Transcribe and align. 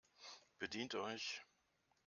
Bedient 0.57 0.95
euch! 0.95 1.45